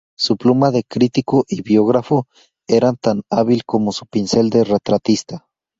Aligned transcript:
Su 0.17 0.35
pluma 0.35 0.71
de 0.71 0.83
crítico 0.83 1.45
y 1.47 1.61
biógrafo 1.61 2.25
era 2.67 2.91
tan 2.93 3.21
hábil 3.29 3.65
como 3.65 3.91
su 3.91 4.07
pincel 4.07 4.49
de 4.49 4.63
retratista. 4.63 5.45